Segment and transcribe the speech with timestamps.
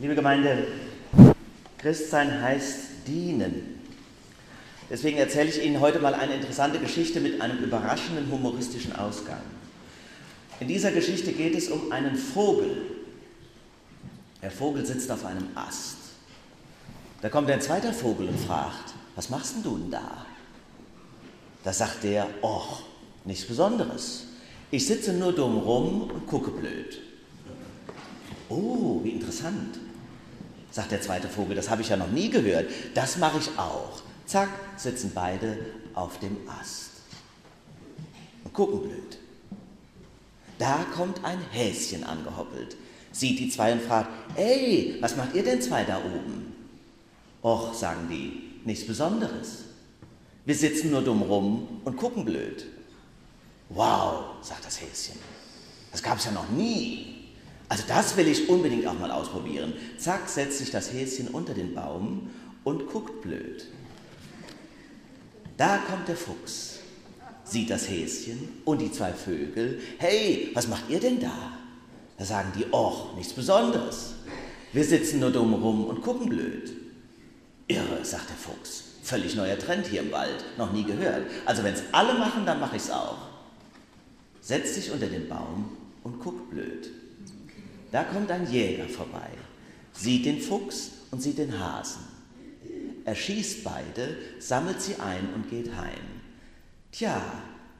[0.00, 0.64] Liebe Gemeinde,
[1.76, 3.80] Christsein heißt dienen.
[4.88, 9.40] Deswegen erzähle ich Ihnen heute mal eine interessante Geschichte mit einem überraschenden humoristischen Ausgang.
[10.60, 12.76] In dieser Geschichte geht es um einen Vogel.
[14.40, 15.96] Der Vogel sitzt auf einem Ast.
[17.20, 20.26] Da kommt ein zweiter Vogel und fragt, was machst denn du denn da?
[21.64, 22.82] Da sagt der, och,
[23.24, 24.26] nichts Besonderes.
[24.70, 27.00] Ich sitze nur dumm rum und gucke blöd.
[28.48, 29.80] Oh, wie interessant,
[30.78, 32.70] sagt der zweite Vogel, das habe ich ja noch nie gehört.
[32.94, 34.00] Das mache ich auch.
[34.26, 35.58] Zack, sitzen beide
[35.92, 36.90] auf dem Ast
[38.44, 39.18] und gucken blöd.
[40.60, 42.76] Da kommt ein Häschen angehoppelt,
[43.10, 46.54] sieht die zwei und fragt, ey, was macht ihr denn zwei da oben?
[47.42, 49.64] Och, sagen die, nichts Besonderes.
[50.44, 52.66] Wir sitzen nur dumm rum und gucken blöd.
[53.70, 55.18] Wow, sagt das Häschen,
[55.90, 57.07] das gab es ja noch nie.
[57.68, 59.74] Also das will ich unbedingt auch mal ausprobieren.
[59.98, 62.30] Zack, setzt sich das Häschen unter den Baum
[62.64, 63.66] und guckt blöd.
[65.56, 66.78] Da kommt der Fuchs,
[67.44, 69.80] sieht das Häschen und die zwei Vögel.
[69.98, 71.58] Hey, was macht ihr denn da?
[72.16, 74.14] Da sagen die, och, nichts Besonderes.
[74.72, 76.72] Wir sitzen nur dumm rum und gucken blöd.
[77.66, 78.84] Irre, sagt der Fuchs.
[79.02, 81.26] Völlig neuer Trend hier im Wald, noch nie gehört.
[81.46, 83.18] Also wenn es alle machen, dann mache ich es auch.
[84.40, 86.90] Setzt sich unter den Baum und guckt blöd.
[87.90, 89.30] Da kommt ein Jäger vorbei,
[89.92, 92.02] sieht den Fuchs und sieht den Hasen.
[93.04, 96.20] Er schießt beide, sammelt sie ein und geht heim.
[96.92, 97.22] Tja,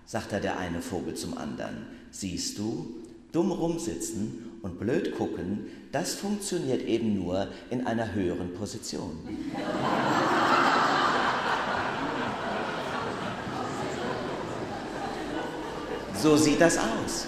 [0.06, 6.15] sagt da der eine Vogel zum anderen, siehst du, dumm rumsitzen und blöd gucken, das
[6.15, 9.19] funktioniert eben nur in einer höheren Position.
[16.15, 17.27] So sieht das aus.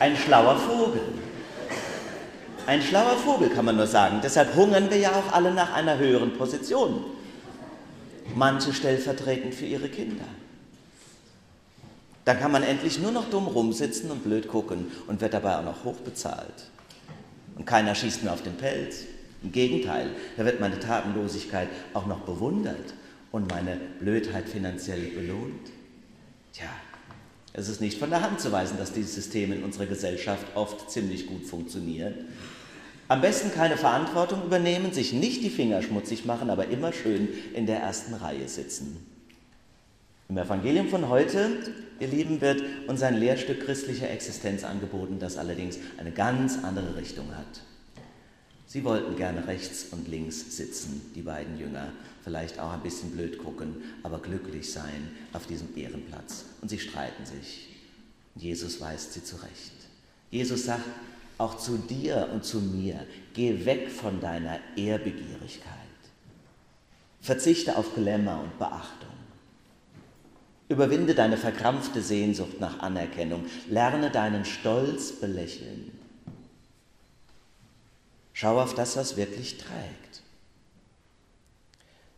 [0.00, 1.00] Ein schlauer Vogel.
[2.66, 4.20] Ein schlauer Vogel kann man nur sagen.
[4.22, 7.02] Deshalb hungern wir ja auch alle nach einer höheren Position.
[8.34, 10.24] Manche stellvertretend für ihre Kinder.
[12.24, 15.64] Dann kann man endlich nur noch dumm rumsitzen und blöd gucken und wird dabei auch
[15.64, 16.70] noch hoch bezahlt.
[17.56, 19.04] Und keiner schießt mir auf den Pelz.
[19.42, 22.94] Im Gegenteil, da wird meine Tatenlosigkeit auch noch bewundert
[23.32, 25.70] und meine Blödheit finanziell belohnt.
[26.52, 26.68] Tja,
[27.58, 30.90] es ist nicht von der Hand zu weisen, dass dieses System in unserer Gesellschaft oft
[30.90, 32.14] ziemlich gut funktioniert.
[33.08, 37.66] Am besten keine Verantwortung übernehmen, sich nicht die Finger schmutzig machen, aber immer schön in
[37.66, 39.04] der ersten Reihe sitzen.
[40.28, 41.48] Im Evangelium von heute,
[41.98, 47.34] ihr Lieben, wird uns ein Lehrstück christlicher Existenz angeboten, das allerdings eine ganz andere Richtung
[47.34, 47.62] hat.
[48.68, 51.90] Sie wollten gerne rechts und links sitzen, die beiden Jünger,
[52.22, 56.44] vielleicht auch ein bisschen blöd gucken, aber glücklich sein auf diesem Ehrenplatz.
[56.60, 57.70] Und sie streiten sich.
[58.36, 59.72] Jesus weist sie zurecht.
[60.30, 60.84] Jesus sagt
[61.38, 65.72] auch zu dir und zu mir, geh weg von deiner Ehrbegierigkeit.
[67.22, 69.08] Verzichte auf Glamour und Beachtung.
[70.68, 73.46] Überwinde deine verkrampfte Sehnsucht nach Anerkennung.
[73.70, 75.90] Lerne deinen Stolz belächeln.
[78.40, 80.22] Schau auf das, was wirklich trägt.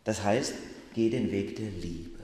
[0.03, 0.53] Das heißt,
[0.93, 2.19] geh den Weg der Liebe.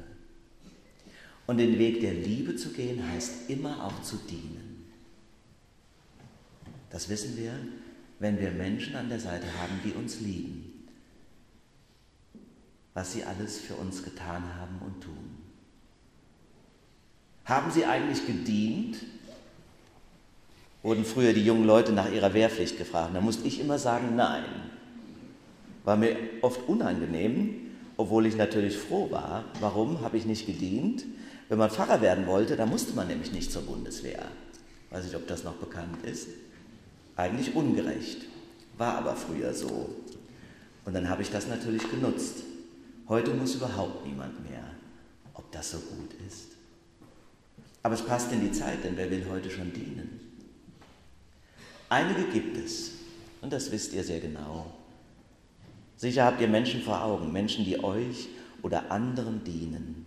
[1.48, 4.94] Und den Weg der Liebe zu gehen heißt immer auch zu dienen.
[6.92, 7.54] Das wissen wir,
[8.20, 10.88] wenn wir Menschen an der Seite haben, die uns lieben,
[12.94, 15.38] was sie alles für uns getan haben und tun.
[17.46, 19.00] Haben sie eigentlich gedient?
[20.84, 23.12] Wurden früher die jungen Leute nach ihrer Wehrpflicht gefragt.
[23.14, 24.44] Da musste ich immer sagen, nein.
[25.84, 29.46] War mir oft unangenehm, obwohl ich natürlich froh war.
[29.60, 31.06] Warum habe ich nicht gedient?
[31.50, 34.24] Wenn man Pfarrer werden wollte, dann musste man nämlich nicht zur Bundeswehr.
[34.92, 36.28] Weiß nicht, ob das noch bekannt ist.
[37.16, 38.26] Eigentlich ungerecht,
[38.78, 39.90] war aber früher so.
[40.86, 42.44] Und dann habe ich das natürlich genutzt.
[43.10, 44.64] Heute muss überhaupt niemand mehr,
[45.34, 46.52] ob das so gut ist.
[47.82, 50.17] Aber es passt in die Zeit, denn wer will heute schon dienen?
[51.90, 52.92] Einige gibt es,
[53.42, 54.74] und das wisst ihr sehr genau.
[55.96, 58.28] Sicher habt ihr Menschen vor Augen, Menschen, die euch
[58.62, 60.06] oder anderen dienen.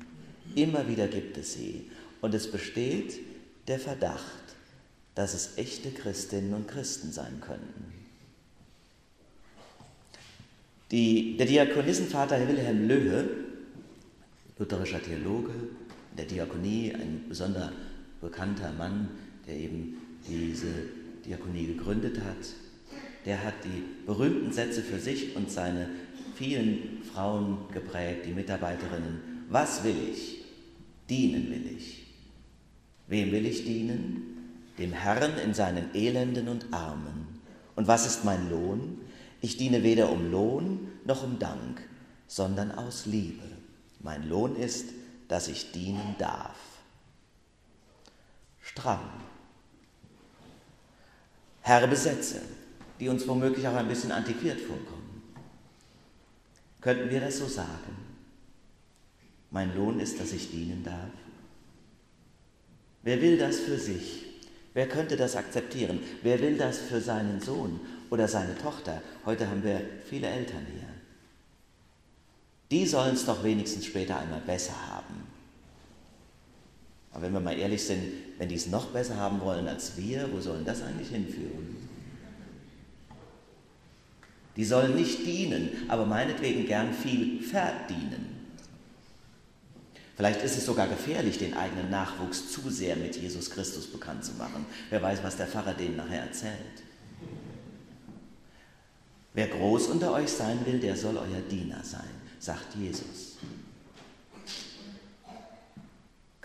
[0.54, 1.90] Immer wieder gibt es sie.
[2.20, 3.18] Und es besteht
[3.66, 4.20] der Verdacht,
[5.14, 7.92] dass es echte Christinnen und Christen sein könnten.
[10.90, 13.28] Die, der Diakonissenvater Wilhelm Löhe,
[14.58, 15.52] lutherischer Theologe,
[16.18, 17.72] der Diakonie ein besonder
[18.20, 19.08] bekannter Mann,
[19.46, 19.96] der eben
[20.28, 20.68] diese
[21.24, 22.54] Diakonie gegründet hat,
[23.26, 25.88] der hat die berühmten Sätze für sich und seine
[26.34, 29.44] vielen Frauen geprägt, die Mitarbeiterinnen.
[29.48, 30.44] Was will ich?
[31.08, 32.06] Dienen will ich.
[33.08, 34.30] Wem will ich dienen?
[34.80, 37.40] dem Herrn in seinen Elenden und Armen.
[37.76, 38.98] Und was ist mein Lohn?
[39.42, 41.82] Ich diene weder um Lohn noch um Dank,
[42.26, 43.44] sondern aus Liebe.
[44.00, 44.86] Mein Lohn ist,
[45.28, 46.56] dass ich dienen darf.
[48.60, 49.00] Stramm.
[51.62, 52.40] Herbe Sätze,
[52.98, 55.22] die uns womöglich auch ein bisschen antiquiert vorkommen.
[56.80, 57.96] Könnten wir das so sagen?
[59.50, 61.10] Mein Lohn ist, dass ich dienen darf.
[63.02, 64.26] Wer will das für sich?
[64.72, 66.00] Wer könnte das akzeptieren?
[66.22, 67.80] Wer will das für seinen Sohn
[68.10, 69.02] oder seine Tochter?
[69.26, 70.88] Heute haben wir viele Eltern hier.
[72.70, 75.26] Die sollen es doch wenigstens später einmal besser haben.
[77.12, 78.02] Aber wenn wir mal ehrlich sind,
[78.38, 81.76] wenn die es noch besser haben wollen als wir, wo sollen das eigentlich hinführen?
[84.56, 88.40] Die sollen nicht dienen, aber meinetwegen gern viel verdienen.
[90.16, 94.34] Vielleicht ist es sogar gefährlich, den eigenen Nachwuchs zu sehr mit Jesus Christus bekannt zu
[94.34, 94.66] machen.
[94.90, 96.82] Wer weiß, was der Pfarrer denen nachher erzählt.
[99.32, 103.38] Wer groß unter euch sein will, der soll euer Diener sein, sagt Jesus.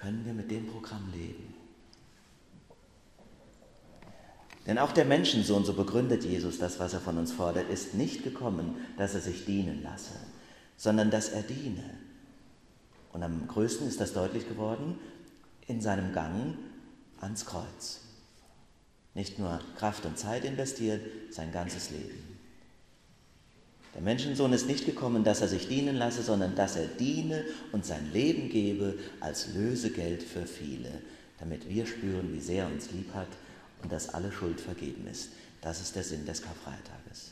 [0.05, 1.51] Können wir mit dem Programm leben?
[4.67, 8.23] Denn auch der Menschensohn, so begründet Jesus das, was er von uns fordert, ist nicht
[8.23, 10.13] gekommen, dass er sich dienen lasse,
[10.77, 11.89] sondern dass er diene
[13.13, 14.99] und am größten ist das deutlich geworden
[15.65, 16.55] in seinem Gang
[17.19, 18.01] ans Kreuz.
[19.15, 21.01] Nicht nur Kraft und Zeit investiert,
[21.31, 22.24] sein ganzes Leben.
[23.95, 27.85] Der Menschensohn ist nicht gekommen, dass er sich dienen lasse, sondern dass er diene und
[27.85, 30.91] sein Leben gebe als Lösegeld für viele,
[31.39, 33.29] damit wir spüren, wie sehr er uns lieb hat
[33.81, 35.29] und dass alle Schuld vergeben ist.
[35.61, 37.31] Das ist der Sinn des Karfreitages.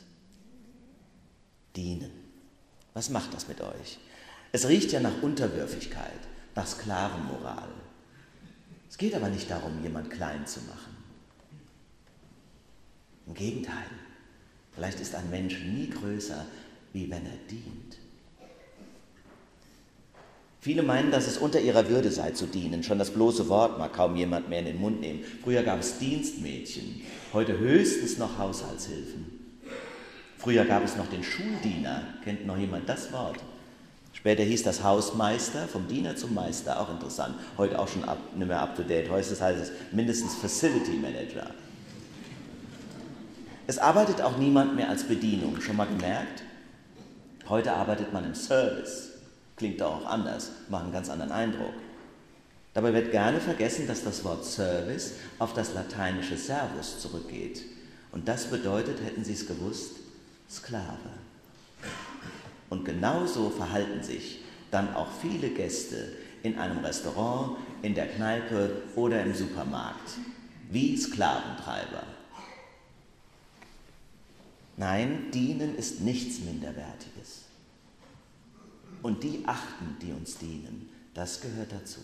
[1.76, 2.10] Dienen.
[2.94, 3.98] Was macht das mit euch?
[4.52, 6.20] Es riecht ja nach Unterwürfigkeit,
[6.54, 7.68] nach Sklavenmoral.
[8.88, 10.96] Es geht aber nicht darum, jemand klein zu machen.
[13.26, 13.90] Im Gegenteil,
[14.74, 16.46] vielleicht ist ein Mensch nie größer,
[16.92, 17.98] wie wenn er dient.
[20.60, 22.82] Viele meinen, dass es unter ihrer Würde sei zu dienen.
[22.82, 25.22] Schon das bloße Wort mag kaum jemand mehr in den Mund nehmen.
[25.42, 27.02] Früher gab es Dienstmädchen,
[27.34, 29.26] heute höchstens noch Haushaltshilfen.
[30.38, 32.02] Früher gab es noch den Schuldiener.
[32.24, 33.36] Kennt noch jemand das Wort?
[34.14, 37.34] Später hieß das Hausmeister, vom Diener zum Meister, auch interessant.
[37.58, 39.10] Heute auch schon up, nicht mehr up to date.
[39.10, 41.50] Heute heißt es mindestens Facility Manager.
[43.66, 45.60] Es arbeitet auch niemand mehr als Bedienung.
[45.60, 46.42] Schon mal gemerkt?
[47.48, 49.10] Heute arbeitet man im Service.
[49.56, 51.74] Klingt doch auch anders, macht einen ganz anderen Eindruck.
[52.74, 57.62] Dabei wird gerne vergessen, dass das Wort Service auf das lateinische Servus zurückgeht.
[58.12, 59.96] Und das bedeutet, hätten Sie es gewusst,
[60.50, 61.10] Sklave.
[62.68, 64.40] Und genauso verhalten sich
[64.70, 66.12] dann auch viele Gäste
[66.42, 70.10] in einem Restaurant, in der Kneipe oder im Supermarkt,
[70.70, 72.02] wie Sklaventreiber.
[74.76, 77.42] Nein, dienen ist nichts Minderwertiges.
[79.02, 82.00] Und die achten, die uns dienen, das gehört dazu.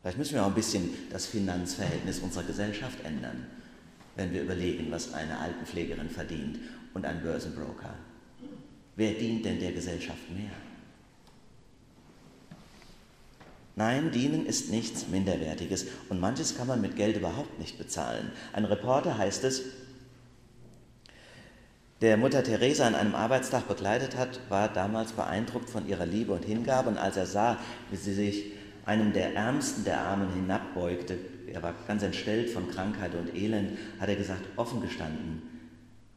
[0.00, 3.46] Vielleicht müssen wir auch ein bisschen das Finanzverhältnis unserer Gesellschaft ändern,
[4.16, 6.58] wenn wir überlegen, was eine Altenpflegerin verdient
[6.94, 7.94] und ein Börsenbroker.
[8.96, 10.50] Wer dient denn der Gesellschaft mehr?
[13.74, 18.32] Nein, dienen ist nichts Minderwertiges und manches kann man mit Geld überhaupt nicht bezahlen.
[18.54, 19.62] Ein Reporter heißt es,
[22.02, 26.44] der Mutter Teresa an einem Arbeitstag begleitet hat, war damals beeindruckt von ihrer Liebe und
[26.44, 27.58] Hingabe und als er sah,
[27.90, 28.52] wie sie sich
[28.84, 31.18] einem der Ärmsten der Armen hinabbeugte,
[31.52, 35.42] er war ganz entstellt von Krankheit und Elend, hat er gesagt, offen gestanden,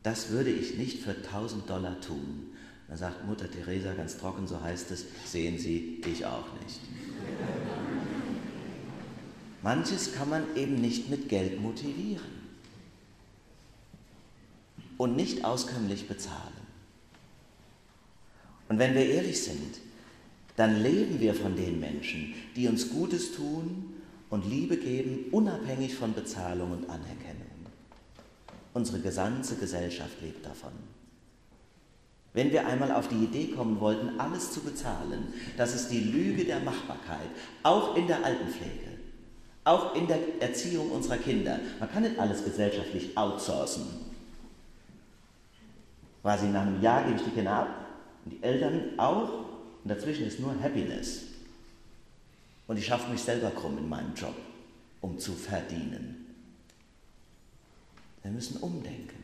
[0.03, 2.51] das würde ich nicht für 1000 Dollar tun.
[2.88, 6.79] Dann sagt Mutter Teresa ganz trocken, so heißt es, sehen Sie, ich auch nicht.
[9.62, 12.38] Manches kann man eben nicht mit Geld motivieren
[15.00, 16.60] und nicht auskömmlich bezahlen.
[18.68, 19.79] Und wenn wir ehrlich sind,
[20.58, 23.94] dann leben wir von den Menschen, die uns Gutes tun
[24.29, 27.48] und Liebe geben, unabhängig von Bezahlung und Anerkennung.
[28.74, 30.74] Unsere gesamte Gesellschaft lebt davon.
[32.34, 36.44] Wenn wir einmal auf die Idee kommen wollten, alles zu bezahlen, das ist die Lüge
[36.44, 37.29] der Machbarkeit,
[37.63, 38.98] auch in der Altenpflege,
[39.63, 41.58] auch in der Erziehung unserer Kinder.
[41.79, 44.08] Man kann nicht alles gesellschaftlich outsourcen.
[46.21, 47.85] Quasi nach einem Jahr gebe ich die Kinder ab
[48.25, 49.45] und die Eltern auch
[49.83, 51.23] und dazwischen ist nur Happiness.
[52.67, 54.35] Und ich schaffe mich selber krumm in meinem Job,
[55.01, 56.27] um zu verdienen.
[58.21, 59.23] Wir müssen umdenken.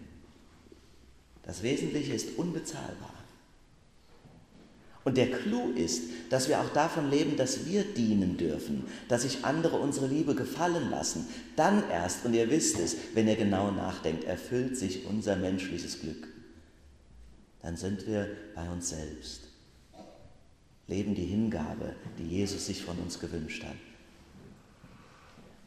[1.43, 3.13] Das Wesentliche ist unbezahlbar.
[5.03, 9.45] Und der Clou ist, dass wir auch davon leben, dass wir dienen dürfen, dass sich
[9.45, 11.27] andere unsere Liebe gefallen lassen.
[11.55, 16.27] Dann erst, und ihr wisst es, wenn ihr genau nachdenkt, erfüllt sich unser menschliches Glück.
[17.65, 19.45] Dann sind wir bei uns selbst,
[20.85, 23.73] leben die Hingabe, die Jesus sich von uns gewünscht hat.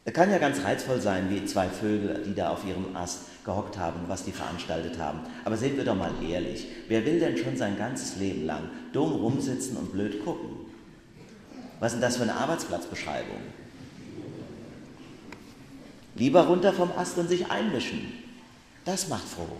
[0.05, 3.77] Es kann ja ganz reizvoll sein, wie zwei Vögel, die da auf ihrem Ast gehockt
[3.77, 5.19] haben, was die veranstaltet haben.
[5.43, 9.11] Aber sehen wir doch mal ehrlich, wer will denn schon sein ganzes Leben lang dumm
[9.11, 10.51] rumsitzen und blöd gucken?
[11.81, 13.41] Was ist denn das für eine Arbeitsplatzbeschreibung?
[16.15, 18.13] Lieber runter vom Ast und sich einmischen.
[18.85, 19.59] Das macht froh.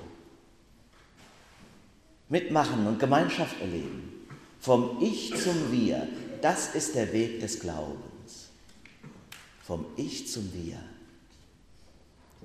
[2.29, 4.27] Mitmachen und Gemeinschaft erleben.
[4.59, 6.07] Vom Ich zum Wir,
[6.41, 8.09] das ist der Weg des Glaubens
[9.69, 10.77] vom Ich zum Wir.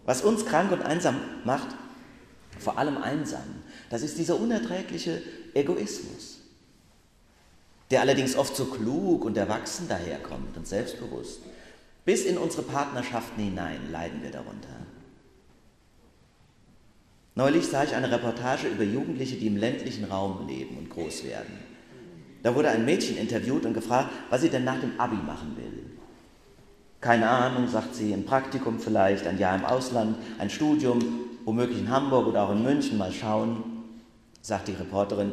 [0.05, 1.69] Was uns krank und einsam macht,
[2.59, 5.23] vor allem einsam, das ist dieser unerträgliche
[5.55, 6.41] Egoismus,
[7.91, 11.41] der allerdings oft so klug und erwachsen daherkommt und selbstbewusst.
[12.05, 14.85] Bis in unsere Partnerschaften hinein leiden wir darunter.
[17.37, 21.59] Neulich sah ich eine Reportage über Jugendliche, die im ländlichen Raum leben und groß werden.
[22.45, 25.85] Da wurde ein Mädchen interviewt und gefragt, was sie denn nach dem Abi machen will.
[27.01, 31.01] Keine Ahnung, sagt sie, ein Praktikum vielleicht, ein Jahr im Ausland, ein Studium,
[31.45, 33.65] womöglich in Hamburg oder auch in München, mal schauen,
[34.41, 35.33] sagt die Reporterin.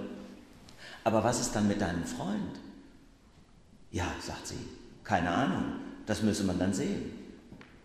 [1.04, 2.60] Aber was ist dann mit deinem Freund?
[3.92, 4.56] Ja, sagt sie,
[5.04, 5.64] keine Ahnung,
[6.06, 7.12] das müsse man dann sehen.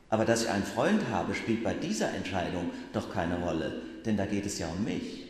[0.08, 4.26] Aber dass ich einen Freund habe, spielt bei dieser Entscheidung doch keine Rolle, denn da
[4.26, 5.24] geht es ja um mich.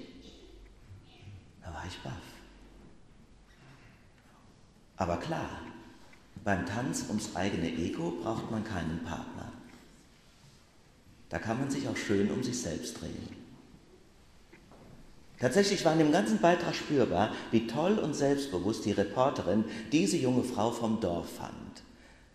[1.63, 2.13] Da war ich baff.
[4.97, 5.49] Aber klar,
[6.45, 9.53] beim Tanz ums eigene Ego braucht man keinen Partner.
[11.29, 13.47] Da kann man sich auch schön um sich selbst drehen.
[15.39, 20.45] Tatsächlich war in dem ganzen Beitrag spürbar, wie toll und selbstbewusst die Reporterin diese junge
[20.45, 21.83] Frau vom Dorf fand.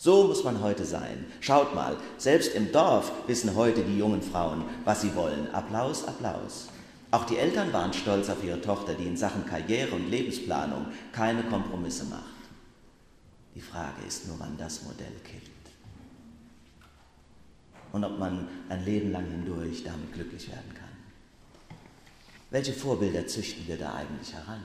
[0.03, 1.25] So muss man heute sein.
[1.41, 5.53] Schaut mal, selbst im Dorf wissen heute die jungen Frauen, was sie wollen.
[5.53, 6.69] Applaus, Applaus.
[7.11, 11.43] Auch die Eltern waren stolz auf ihre Tochter, die in Sachen Karriere und Lebensplanung keine
[11.43, 12.23] Kompromisse macht.
[13.53, 15.69] Die Frage ist nur, wann das Modell kippt.
[17.91, 21.77] Und ob man ein Leben lang hindurch damit glücklich werden kann.
[22.49, 24.63] Welche Vorbilder züchten wir da eigentlich heran?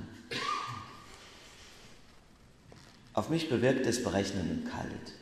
[3.12, 5.12] Auf mich bewirkt es berechnend und kalt.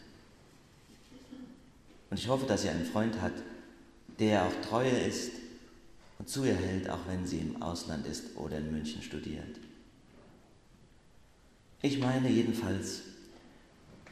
[2.15, 3.33] Und ich hoffe, dass sie einen Freund hat,
[4.21, 5.33] der auch treue ist
[6.21, 9.59] und zu ihr hält, auch wenn sie im Ausland ist oder in München studiert.
[11.83, 13.01] Ich meine jedenfalls,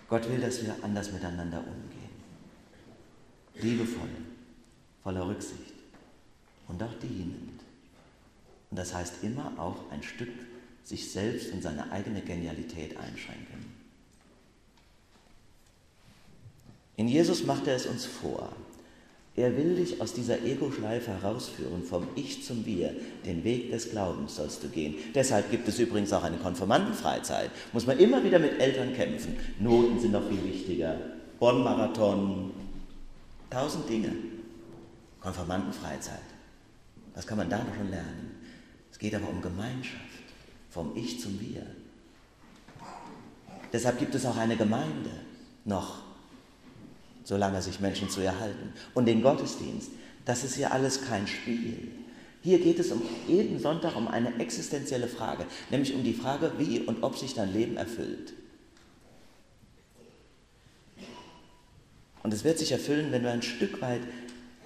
[0.09, 2.11] Gott will, dass wir anders miteinander umgehen.
[3.54, 4.11] Liebevoll,
[5.04, 5.75] voller Rücksicht
[6.66, 7.61] und auch dienend.
[8.71, 10.32] Und das heißt immer auch ein Stück
[10.82, 13.81] sich selbst und seine eigene Genialität einschränken.
[17.02, 18.49] In Jesus macht er es uns vor.
[19.35, 22.94] Er will dich aus dieser Ego-Schleife herausführen, vom Ich zum Wir.
[23.26, 24.94] Den Weg des Glaubens sollst du gehen.
[25.12, 27.50] Deshalb gibt es übrigens auch eine Konfirmandenfreizeit.
[27.73, 29.37] Muss man immer wieder mit Eltern kämpfen.
[29.59, 30.97] Noten sind noch viel wichtiger.
[31.40, 32.52] Bonn-Marathon,
[33.50, 34.12] tausend Dinge.
[35.21, 36.23] Konfirmandenfreizeit.
[37.16, 38.30] Was kann man da noch schon lernen?
[38.92, 40.23] Es geht aber um Gemeinschaft,
[40.71, 41.66] vom Ich zum Wir.
[43.73, 45.11] Deshalb gibt es auch eine Gemeinde
[45.64, 46.12] noch
[47.25, 48.73] solange sich Menschen zu ihr halten.
[48.95, 49.91] Und den Gottesdienst,
[50.25, 51.93] das ist ja alles kein Spiel.
[52.43, 56.81] Hier geht es um jeden Sonntag um eine existenzielle Frage, nämlich um die Frage, wie
[56.81, 58.33] und ob sich dein Leben erfüllt.
[62.23, 64.02] Und es wird sich erfüllen, wenn du ein Stück weit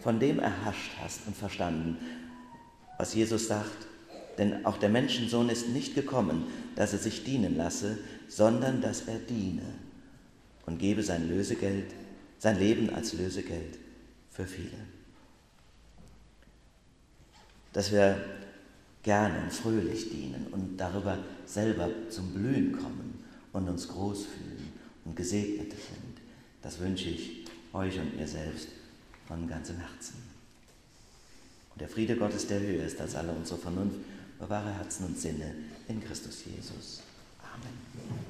[0.02, 1.98] von dem erhascht hast und verstanden,
[2.98, 3.86] was Jesus sagt.
[4.38, 6.44] Denn auch der Menschensohn ist nicht gekommen,
[6.76, 7.98] dass er sich dienen lasse,
[8.28, 9.62] sondern dass er diene
[10.66, 11.86] und gebe sein Lösegeld
[12.38, 13.78] sein Leben als Lösegeld
[14.30, 14.78] für viele.
[17.72, 18.22] Dass wir
[19.02, 24.72] gerne und fröhlich dienen und darüber selber zum Blühen kommen und uns groß fühlen
[25.04, 26.20] und gesegnet sind,
[26.62, 28.68] das wünsche ich euch und mir selbst
[29.28, 30.16] von ganzem Herzen.
[31.72, 33.98] Und der Friede Gottes, der höher ist als alle unsere Vernunft,
[34.38, 35.54] bewahre Herzen und Sinne
[35.88, 37.02] in Christus Jesus.
[37.42, 38.25] Amen.